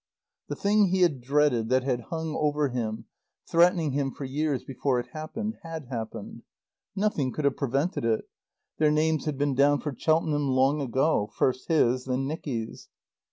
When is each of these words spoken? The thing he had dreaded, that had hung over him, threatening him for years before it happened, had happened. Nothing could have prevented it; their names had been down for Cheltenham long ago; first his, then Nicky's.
The 0.47 0.55
thing 0.55 0.85
he 0.87 1.01
had 1.01 1.21
dreaded, 1.21 1.69
that 1.69 1.83
had 1.83 2.05
hung 2.09 2.35
over 2.35 2.69
him, 2.69 3.05
threatening 3.47 3.91
him 3.91 4.09
for 4.11 4.25
years 4.25 4.63
before 4.63 4.99
it 4.99 5.09
happened, 5.13 5.59
had 5.61 5.89
happened. 5.89 6.41
Nothing 6.95 7.31
could 7.31 7.45
have 7.45 7.55
prevented 7.55 8.03
it; 8.03 8.27
their 8.79 8.89
names 8.89 9.25
had 9.25 9.37
been 9.37 9.53
down 9.53 9.79
for 9.79 9.93
Cheltenham 9.95 10.47
long 10.47 10.81
ago; 10.81 11.29
first 11.37 11.67
his, 11.67 12.05
then 12.05 12.25
Nicky's. 12.25 12.89